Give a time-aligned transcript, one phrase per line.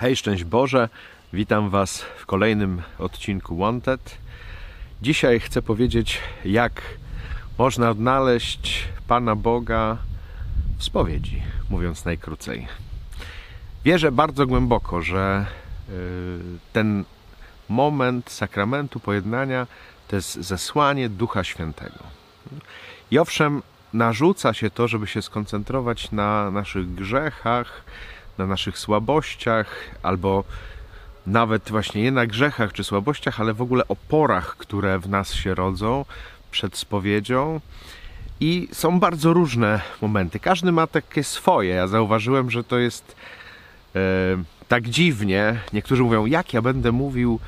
[0.00, 0.88] Hej, szczęść Boże,
[1.32, 4.18] witam Was w kolejnym odcinku Wanted.
[5.02, 6.82] Dzisiaj chcę powiedzieć, jak
[7.58, 9.96] można odnaleźć Pana Boga
[10.78, 12.68] w spowiedzi, mówiąc najkrócej.
[13.84, 15.46] Wierzę bardzo głęboko, że
[15.88, 15.92] y,
[16.72, 17.04] ten
[17.68, 19.66] moment sakramentu pojednania
[20.08, 21.98] to jest zesłanie Ducha Świętego.
[23.10, 23.62] I owszem,
[23.92, 27.84] narzuca się to, żeby się skoncentrować na naszych grzechach,
[28.38, 29.66] na naszych słabościach,
[30.02, 30.44] albo
[31.26, 35.54] nawet właśnie nie na grzechach czy słabościach, ale w ogóle oporach, które w nas się
[35.54, 36.04] rodzą
[36.50, 37.60] przed spowiedzią.
[38.40, 40.40] I są bardzo różne momenty.
[40.40, 41.74] Każdy ma takie swoje.
[41.74, 43.16] Ja zauważyłem, że to jest
[43.96, 43.98] e,
[44.68, 45.60] tak dziwnie.
[45.72, 47.40] Niektórzy mówią, jak ja będę mówił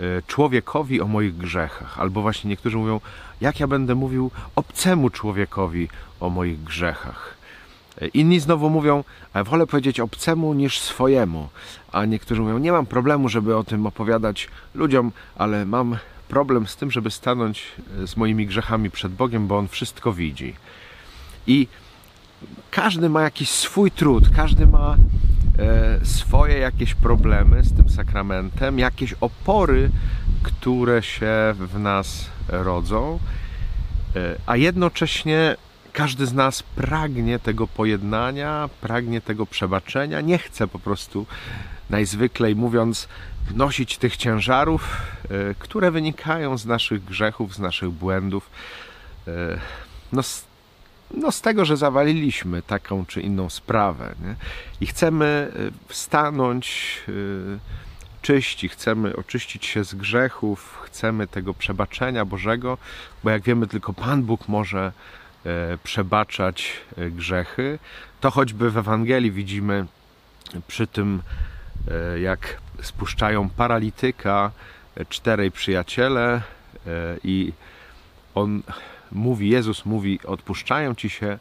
[0.00, 3.00] e, człowiekowi o moich grzechach, albo właśnie niektórzy mówią,
[3.40, 5.88] jak ja będę mówił obcemu człowiekowi
[6.20, 7.39] o moich grzechach.
[8.14, 9.04] Inni znowu mówią,
[9.44, 11.48] wolę powiedzieć obcemu niż swojemu.
[11.92, 15.96] A niektórzy mówią, nie mam problemu, żeby o tym opowiadać ludziom, ale mam
[16.28, 17.62] problem z tym, żeby stanąć
[18.02, 20.54] e, z moimi grzechami przed Bogiem, bo On wszystko widzi.
[21.46, 21.68] I
[22.70, 24.96] każdy ma jakiś swój trud, każdy ma
[25.58, 29.90] e, swoje jakieś problemy z tym sakramentem, jakieś opory,
[30.42, 33.18] które się w nas rodzą,
[34.16, 35.56] e, a jednocześnie
[35.92, 41.26] każdy z nas pragnie tego pojednania, pragnie tego przebaczenia, nie chce po prostu
[41.90, 43.08] najzwyklej mówiąc
[43.54, 48.50] nosić tych ciężarów, e, które wynikają z naszych grzechów, z naszych błędów.
[49.28, 49.30] E,
[50.12, 50.44] no, z,
[51.14, 54.14] no z tego, że zawaliliśmy taką czy inną sprawę.
[54.22, 54.34] Nie?
[54.80, 55.52] I chcemy
[55.90, 57.00] e, stanąć
[58.22, 62.78] czyści, chcemy oczyścić się z grzechów, chcemy tego przebaczenia Bożego,
[63.24, 64.92] bo jak wiemy, tylko Pan Bóg może
[65.82, 67.78] przebaczać e, grzechy.
[68.20, 69.86] To choćby w Ewangelii widzimy
[70.68, 71.22] przy tym,
[71.90, 74.50] e, jak spuszczają paralityka
[75.08, 76.42] czterej przyjaciele
[77.24, 77.52] i
[78.34, 78.62] on
[79.12, 81.38] mówi, Jezus mówi, odpuszczają ci się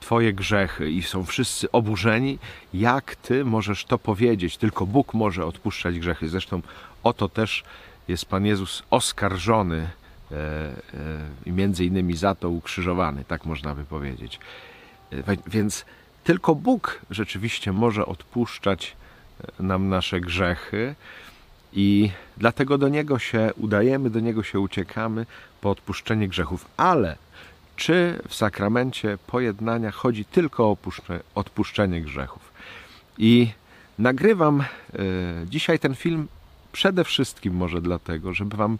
[0.00, 2.38] Twoje grzechy i są wszyscy oburzeni.
[2.74, 4.56] Jak Ty możesz to powiedzieć?
[4.56, 6.28] Tylko Bóg może odpuszczać grzechy.
[6.28, 6.62] Zresztą
[7.02, 7.64] o to też
[8.08, 10.07] jest Pan Jezus oskarżony E, e,
[11.46, 14.40] i między innymi za to ukrzyżowany, tak można by powiedzieć.
[15.12, 15.84] E, więc
[16.24, 18.96] tylko Bóg rzeczywiście może odpuszczać
[19.60, 20.94] nam nasze grzechy
[21.72, 25.26] i dlatego do Niego się udajemy, do Niego się uciekamy
[25.60, 26.66] po odpuszczenie grzechów.
[26.76, 27.16] Ale
[27.76, 30.76] czy w sakramencie pojednania chodzi tylko o
[31.34, 32.52] odpuszczenie grzechów?
[33.18, 33.50] I
[33.98, 34.64] nagrywam
[35.46, 36.28] dzisiaj ten film
[36.78, 38.78] przede wszystkim może dlatego, żeby Wam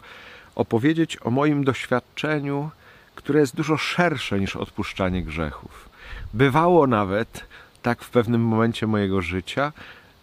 [0.55, 2.71] opowiedzieć o moim doświadczeniu,
[3.15, 5.89] które jest dużo szersze niż odpuszczanie grzechów.
[6.35, 7.45] Bywało nawet
[7.83, 9.73] tak w pewnym momencie mojego życia,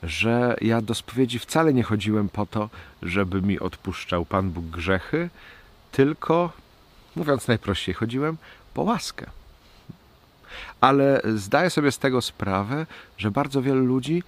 [0.04, 2.70] że ja do spowiedzi wcale nie chodziłem po to,
[3.02, 5.30] żeby mi odpuszczał Pan Bóg grzechy,
[5.92, 6.52] tylko,
[7.16, 8.38] mówiąc najprościej, chodziłem
[8.74, 9.26] po łaskę.
[10.82, 12.86] Ale zdaję sobie z tego sprawę,
[13.18, 14.24] że bardzo wielu ludzi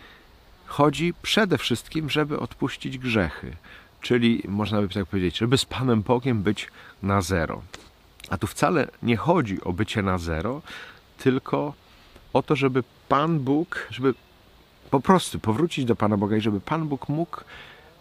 [0.67, 3.55] chodzi przede wszystkim, żeby odpuścić grzechy
[4.01, 6.67] czyli można by tak powiedzieć, żeby z Panem Bogiem być
[7.03, 7.61] na zero.
[8.29, 10.61] A tu wcale nie chodzi o bycie na zero,
[11.17, 11.73] tylko
[12.33, 14.13] o to, żeby Pan Bóg, żeby
[14.91, 17.37] po prostu powrócić do Pana Boga i żeby Pan Bóg mógł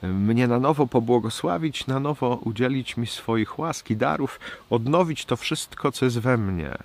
[0.03, 4.41] e, mnie na nowo pobłogosławić, na nowo udzielić mi swoich łaski, darów,
[4.71, 6.79] odnowić to wszystko, co jest we mnie.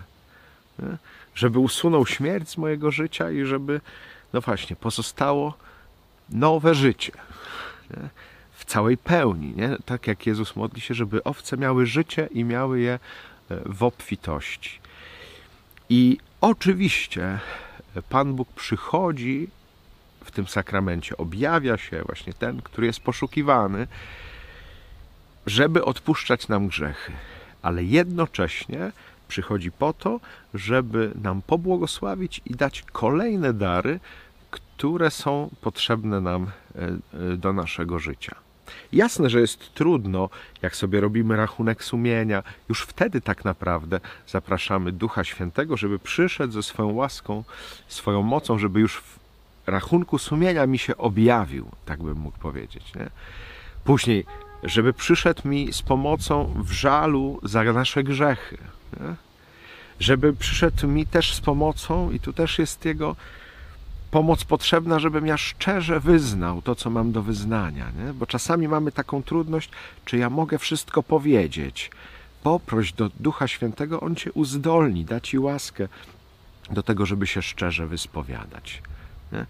[0.80, 0.98] Nie?
[1.36, 3.82] Żeby usunął śmierć z mojego życia i żeby,
[4.34, 5.54] no właśnie, pozostało
[6.32, 7.12] nowe życie.
[7.90, 8.10] Nie?
[8.52, 9.78] w całej pełni, nie?
[9.86, 13.00] tak jak Jezus modli się, żeby owce miały życie i miały je e,
[13.66, 14.80] w obfitości.
[15.90, 17.40] I oczywiście
[18.10, 19.48] Pan Bóg przychodzi
[20.24, 23.88] w tym sakramencie, objawia się właśnie ten, który jest poszukiwany,
[25.46, 27.12] żeby odpuszczać nam grzechy,
[27.62, 28.92] ale jednocześnie
[29.28, 30.20] przychodzi po to,
[30.54, 34.00] żeby nam pobłogosławić i dać kolejne dary,
[34.82, 36.82] które są potrzebne nam e,
[37.34, 38.36] e, do naszego życia.
[38.94, 40.30] Jasne, że jest trudno,
[40.62, 42.44] jak sobie robimy rachunek sumienia.
[42.70, 47.44] Już wtedy tak naprawdę zapraszamy Ducha Świętego, żeby przyszedł ze swoją łaską,
[47.88, 49.20] swoją mocą, żeby już w
[49.68, 52.96] rachunku sumienia mi się objawił, tak bym mógł powiedzieć.
[52.96, 53.10] Nie?
[53.84, 54.26] Później,
[54.64, 58.58] żeby przyszedł mi z pomocą w żalu za nasze grzechy.
[59.00, 59.16] Nie?
[60.00, 63.16] Żeby przyszedł mi też z pomocą, i tu też jest jego
[64.12, 67.92] pomoc potrzebna, żebym ja szczerze wyznał to, co mam do wyznania.
[67.92, 68.14] Nie?
[68.14, 69.70] Bo czasami mamy taką trudność,
[70.06, 71.92] czy ja mogę wszystko powiedzieć.
[72.44, 75.88] Poproś do Ducha Świętego, On cię uzdolni, da ci łaskę
[76.72, 78.82] do tego, żeby się szczerze wyspowiadać.
[79.32, 79.46] Nie?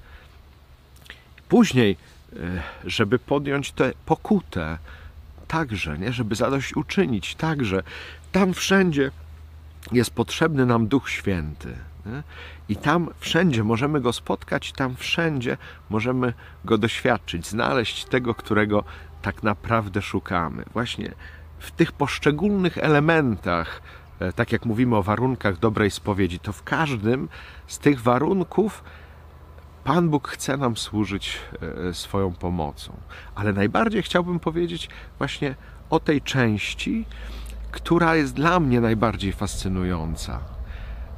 [1.50, 1.98] Później
[2.86, 4.78] żeby podjąć tę pokutę
[5.48, 6.14] także, nie?
[6.14, 7.84] żeby zadośćuczynić także.
[8.32, 9.12] Tam wszędzie
[9.92, 11.74] jest potrzebny nam Duch Święty.
[12.70, 15.58] I tam wszędzie możemy go spotkać, tam wszędzie
[15.90, 16.34] możemy
[16.66, 18.84] go doświadczyć, znaleźć tego, którego
[19.22, 20.64] tak naprawdę szukamy.
[20.74, 21.14] Właśnie
[21.60, 23.82] w tych poszczególnych elementach,
[24.20, 27.30] e, tak jak mówimy o warunkach dobrej spowiedzi, to w każdym
[27.68, 28.84] z tych warunków
[29.84, 31.40] Pan Bóg chce nam służyć
[31.90, 32.94] e, swoją pomocą.
[33.36, 35.56] Ale najbardziej chciałbym powiedzieć właśnie
[35.90, 37.06] o tej części,
[37.72, 40.40] która jest dla mnie najbardziej fascynująca.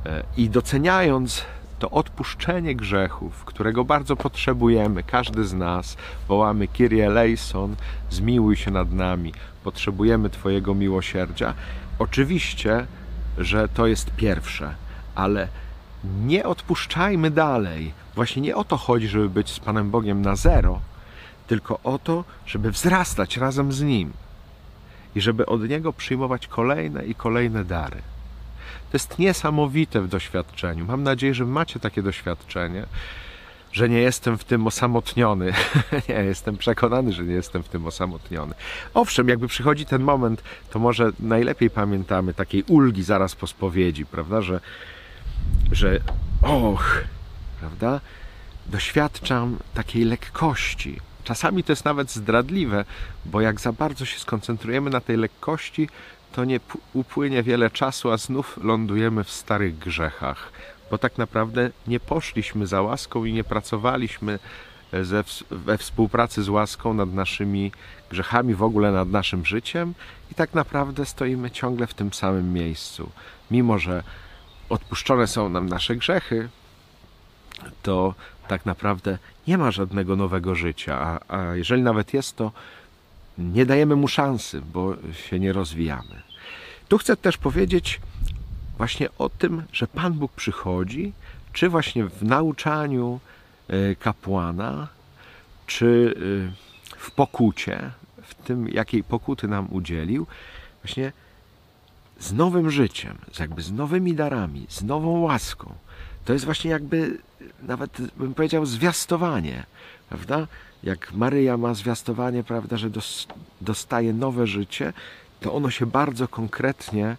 [0.05, 1.45] E, I doceniając
[1.79, 5.97] to odpuszczenie grzechów, którego bardzo potrzebujemy, każdy z nas,
[6.27, 7.75] wołamy Kyrie eleison,
[8.09, 9.33] zmiłuj się nad nami,
[9.63, 11.53] potrzebujemy Twojego miłosierdzia.
[11.99, 12.87] Oczywiście,
[13.37, 14.75] że to jest pierwsze,
[15.15, 15.47] ale
[16.25, 17.93] nie odpuszczajmy dalej.
[18.15, 20.79] Właśnie nie o to chodzi, żeby być z Panem Bogiem na zero,
[21.47, 24.13] tylko o to, żeby wzrastać razem z Nim
[25.15, 28.01] i żeby od Niego przyjmować kolejne i kolejne dary.
[28.93, 30.85] To jest niesamowite w doświadczeniu.
[30.85, 32.85] Mam nadzieję, że macie takie doświadczenie,
[33.71, 35.53] że nie jestem w tym osamotniony.
[36.09, 38.53] nie, jestem przekonany, że nie jestem w tym osamotniony.
[38.93, 44.41] Owszem, jakby przychodzi ten moment, to może najlepiej pamiętamy takiej ulgi zaraz po spowiedzi, prawda,
[44.41, 44.59] że,
[45.71, 45.99] że
[46.41, 47.03] och,
[47.59, 48.01] prawda,
[48.65, 50.99] doświadczam takiej lekkości.
[51.23, 52.85] Czasami to jest nawet zdradliwe,
[53.25, 55.89] bo jak za bardzo się skoncentrujemy na tej lekkości,
[56.33, 56.59] to nie
[56.93, 60.51] upłynie wiele czasu, a znów lądujemy w starych grzechach,
[60.91, 64.39] bo tak naprawdę nie poszliśmy za łaską i nie pracowaliśmy
[64.91, 67.71] e, ze, we współpracy z łaską nad naszymi
[68.09, 69.93] grzechami, w ogóle nad naszym życiem.
[70.31, 73.09] I tak naprawdę stoimy ciągle w tym samym miejscu.
[73.51, 74.03] Mimo, że
[74.69, 76.49] odpuszczone są nam nasze grzechy,
[77.83, 78.13] to
[78.47, 82.51] tak naprawdę nie ma żadnego nowego życia, a, a jeżeli nawet jest, to
[83.37, 86.21] nie dajemy mu szansy, bo się nie rozwijamy.
[86.87, 88.01] Tu chcę też powiedzieć
[88.77, 91.13] właśnie o tym, że Pan Bóg przychodzi,
[91.53, 93.19] czy właśnie w nauczaniu
[93.67, 94.87] e, kapłana,
[95.67, 97.91] czy e, w pokucie,
[98.23, 100.27] w tym, jakiej pokuty nam udzielił,
[100.83, 101.11] właśnie
[102.19, 105.75] z nowym życiem, jakby z nowymi darami, z nową łaską.
[106.25, 107.17] To jest właśnie jakby,
[107.61, 109.63] nawet bym powiedział, zwiastowanie,
[110.09, 110.47] prawda?
[110.83, 112.89] Jak Maryja ma zwiastowanie, prawda, że
[113.61, 114.93] dostaje nowe życie,
[115.39, 117.17] to ono się bardzo konkretnie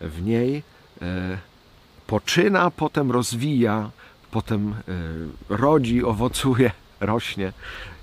[0.00, 0.62] w niej
[1.02, 1.38] e,
[2.06, 3.90] poczyna, potem rozwija,
[4.30, 4.74] potem e,
[5.48, 6.70] rodzi, owocuje,
[7.00, 7.52] rośnie.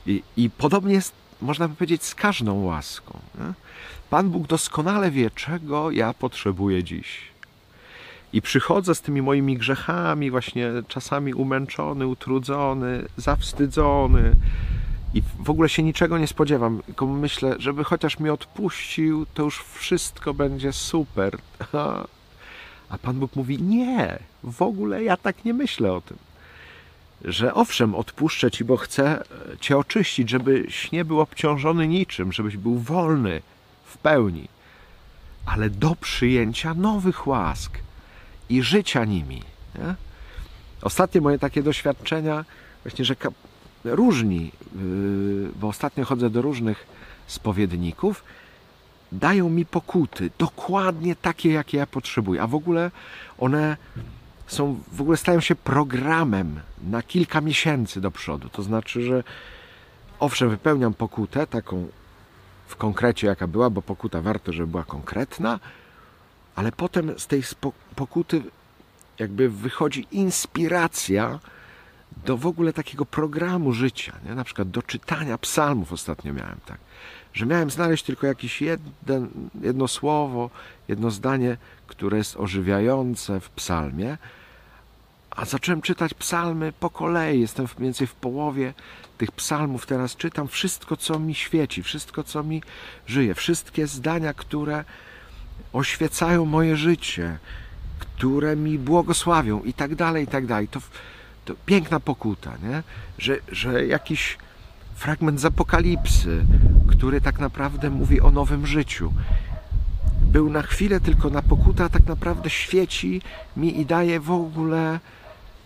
[0.08, 3.20] I, i podobnie jest, można by powiedzieć, z każdą łaską.
[3.40, 3.54] Nie?
[4.10, 7.35] Pan Bóg doskonale wie, czego ja potrzebuję dziś.
[8.36, 14.36] I przychodzę z tymi moimi grzechami, właśnie czasami umęczony, utrudzony, zawstydzony,
[15.14, 19.64] i w ogóle się niczego nie spodziewam, tylko myślę, żeby chociaż mi odpuścił, to już
[19.64, 21.38] wszystko będzie super.
[22.90, 26.18] A Pan Bóg mówi: Nie, w ogóle ja tak nie myślę o tym.
[27.26, 29.24] Że owszem, odpuszczę ci, bo chcę
[29.60, 33.42] cię oczyścić, żebyś nie był obciążony niczym, żebyś był wolny
[33.86, 34.48] w pełni,
[35.46, 37.86] ale do przyjęcia nowych łask
[38.50, 39.42] i życia nimi.
[39.76, 39.96] Nie?
[40.82, 42.46] Ostatnie moje takie doświadczenia,
[42.84, 43.16] właśnie, że
[43.84, 46.88] różni, yy, bo ostatnio chodzę do różnych
[47.28, 48.24] spowiedników,
[49.12, 52.42] dają mi pokuty, dokładnie takie, jakie ja potrzebuję.
[52.42, 52.92] A w ogóle
[53.38, 53.78] one
[54.48, 58.50] są, w ogóle stają się programem na kilka miesięcy do przodu.
[58.50, 59.24] To znaczy, że
[60.20, 61.88] owszem, wypełniam pokutę, taką
[62.68, 65.60] w konkrecie, jaka była, bo pokuta warto, żeby była konkretna,
[66.56, 67.44] ale potem z tej
[67.96, 68.42] pokuty
[69.20, 71.40] jakby wychodzi inspiracja
[72.26, 74.36] do w ogóle takiego programu życia, nie?
[74.36, 76.78] na przykład do czytania psalmów ostatnio miałem tak,
[77.34, 78.64] że miałem znaleźć tylko jakieś
[79.62, 80.50] jedno słowo,
[80.88, 81.58] jedno zdanie,
[81.88, 84.18] które jest ożywiające w psalmie,
[85.32, 88.74] a zacząłem czytać psalmy po kolei, jestem mniej więcej w połowie
[89.18, 90.48] tych psalmów, teraz czytam.
[90.48, 92.64] Wszystko, co mi świeci, wszystko, co mi
[93.08, 94.86] żyje, wszystkie zdania, które
[95.74, 97.38] oświecają moje życie,
[98.00, 100.68] które mi błogosławią i tak dalej, i tak dalej.
[100.68, 100.80] To
[101.46, 102.84] to piękna pokuta, nie?
[103.18, 104.38] Że, że jakiś
[104.96, 106.46] fragment z Apokalipsy,
[106.88, 109.14] który tak naprawdę mówi o nowym życiu,
[110.22, 113.22] był na chwilę tylko na pokuta, a tak naprawdę świeci
[113.58, 115.00] mi i daje w ogóle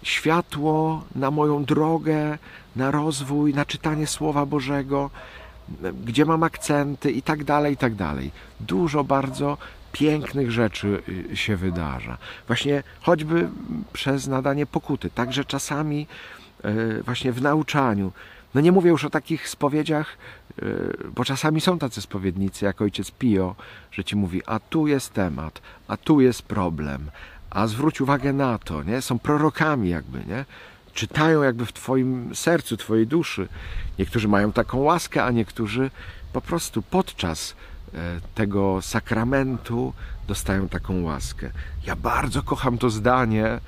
[0.03, 2.37] światło na moją drogę,
[2.75, 5.09] na rozwój, na czytanie Słowa Bożego,
[6.05, 8.31] gdzie mam akcenty i tak dalej, i tak dalej.
[8.59, 9.57] Dużo bardzo
[9.91, 12.17] pięknych rzeczy y, się wydarza.
[12.47, 13.49] Właśnie choćby
[13.93, 15.09] przez nadanie pokuty.
[15.09, 16.07] Także czasami
[16.65, 18.11] y, właśnie w nauczaniu
[18.53, 20.17] No nie mówię już o takich spowiedziach,
[20.61, 23.55] yy, bo czasami są tacy spowiednicy, jak ojciec Pio,
[23.91, 27.11] że ci mówi, a tu jest temat, a tu jest problem,
[27.49, 29.01] a zwróć uwagę na to, nie?
[29.01, 30.45] Są prorokami jakby, nie?
[30.93, 33.47] Czytają jakby w twoim sercu, twojej duszy.
[33.99, 35.91] Niektórzy mają taką łaskę, a niektórzy
[36.33, 37.55] po prostu podczas e,
[38.35, 39.93] tego sakramentu
[40.27, 41.49] dostają taką łaskę.
[41.85, 43.59] Ja bardzo kocham to zdanie,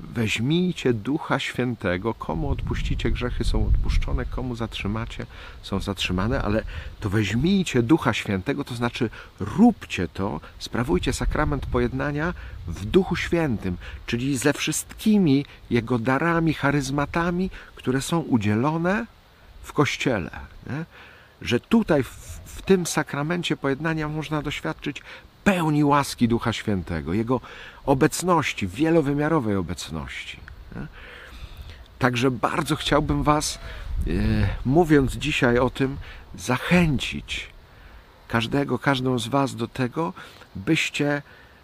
[0.00, 5.26] Weźmijcie Ducha Świętego, komu odpuścicie grzechy są odpuszczone, komu zatrzymacie
[5.62, 6.62] są zatrzymane, ale
[7.00, 12.34] to weźmijcie Ducha Świętego, to znaczy róbcie to, sprawujcie sakrament pojednania
[12.66, 19.06] w Duchu Świętym, czyli ze wszystkimi Jego darami, charyzmatami, które są udzielone
[19.62, 20.30] w Kościele.
[20.66, 20.84] Nie?
[21.42, 25.02] Że tutaj w, w tym sakramencie pojednania można doświadczyć
[25.44, 27.40] pełni łaski Ducha Świętego, Jego
[27.86, 30.40] obecności, wielowymiarowej obecności.
[31.98, 34.10] Także bardzo chciałbym Was, e,
[34.64, 35.96] mówiąc dzisiaj o tym,
[36.34, 37.50] zachęcić
[38.28, 40.12] każdego, każdą z Was do tego,
[40.54, 41.22] byście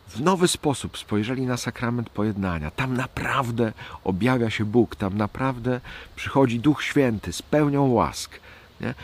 [0.08, 2.70] w nowy sposób spojrzeli na sakrament pojednania.
[2.70, 3.72] Tam naprawdę
[4.04, 5.80] objawia się Bóg, tam naprawdę
[6.16, 8.40] przychodzi Duch Święty z pełnią łask.
[8.80, 8.94] Nie?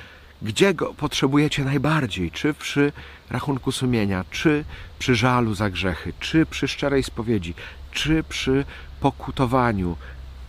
[0.42, 2.30] Gdzie go potrzebujecie najbardziej?
[2.30, 2.92] Czy przy
[3.30, 4.64] rachunku sumienia, czy
[4.98, 7.54] przy żalu za grzechy, czy przy szczerej spowiedzi,
[7.92, 8.64] czy przy
[9.00, 9.96] pokutowaniu,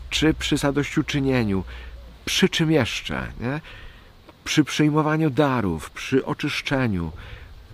[0.09, 1.63] czy przy zadośćuczynieniu,
[2.25, 3.27] przy czym jeszcze?
[3.39, 3.61] Nie?
[4.43, 7.11] Przy przyjmowaniu darów, przy oczyszczeniu.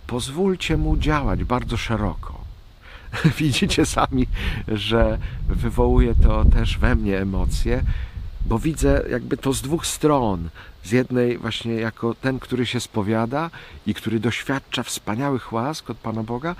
[0.08, 2.44] Pozwólcie mu działać bardzo szeroko.
[3.40, 4.28] Widzicie sami,
[4.68, 5.18] że
[5.48, 7.84] wywołuje to też we mnie emocje,
[8.46, 10.50] bo widzę jakby to z dwóch stron.
[10.84, 13.50] Z jednej właśnie jako ten, który się spowiada
[13.86, 16.56] i który doświadcza wspaniałych łask od Pana Boga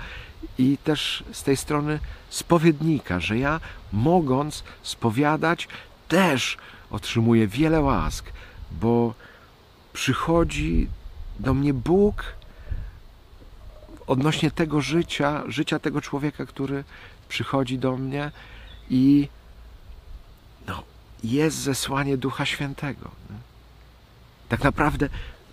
[0.58, 1.98] i też z tej strony
[2.30, 3.60] spowiednika, że ja
[3.92, 5.68] mogąc spowiadać
[6.08, 6.58] też
[6.90, 8.32] otrzymuję wiele łask,
[8.70, 9.14] bo
[9.92, 10.88] przychodzi
[11.40, 12.24] do mnie Bóg
[14.06, 16.84] odnośnie tego życia, życia tego człowieka, który
[17.28, 18.30] przychodzi do mnie
[18.90, 19.28] i
[20.66, 20.82] no,
[21.24, 23.10] jest zesłanie Ducha Świętego.
[24.48, 25.08] Tak naprawdę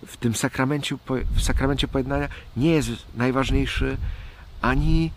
[0.06, 0.96] w tym sakramencie,
[1.34, 3.96] w sakramencie pojednania nie jest najważniejszy
[4.62, 5.10] ani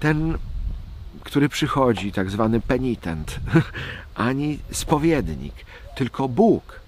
[0.00, 0.38] ten,
[1.22, 3.40] który przychodzi, tak zwany penitent,
[4.14, 5.54] ani spowiednik,
[5.94, 6.80] tylko Bóg.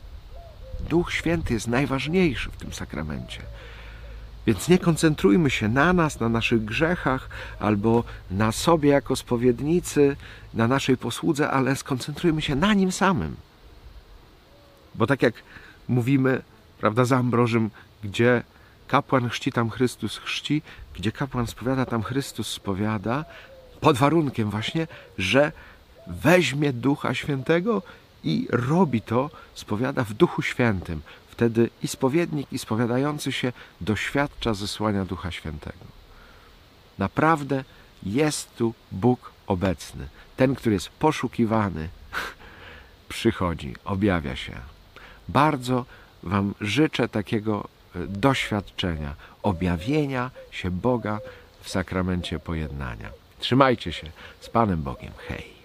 [0.89, 3.43] Duch Święty jest najważniejszy w tym sakramencie.
[4.47, 7.29] Więc nie koncentrujmy się na nas, na naszych grzechach,
[7.61, 10.17] albo na sobie jako spowiednicy,
[10.55, 13.37] na naszej posłudze, ale skoncentrujmy się na nim samym.
[14.95, 15.35] Bo tak jak
[15.89, 16.43] mówimy,
[16.79, 17.71] prawda, za Ambrożym,
[18.05, 18.43] gdzie
[18.89, 20.63] kapłan chrzci, tam Chrystus chrzci,
[20.95, 23.25] gdzie kapłan spowiada, tam Chrystus spowiada,
[23.81, 24.87] pod warunkiem właśnie,
[25.19, 25.53] że
[26.07, 27.83] weźmie Ducha Świętego
[28.25, 31.01] i robi to, spowiada w Duchu Świętym.
[31.37, 35.85] Wtedy i spowiednik, i spowiadający się doświadcza zesłania Ducha Świętego.
[36.99, 37.65] Naprawdę
[38.03, 40.09] jest tu Bóg obecny.
[40.37, 41.89] Ten, który jest poszukiwany,
[43.09, 44.53] przychodzi, objawia się.
[45.29, 45.85] Bardzo
[46.23, 51.21] Wam życzę takiego e, doświadczenia, objawienia się Boga
[51.61, 53.11] w sakramencie pojednania.
[53.39, 55.13] Trzymajcie się z Panem Bogiem.
[55.29, 55.56] Hej!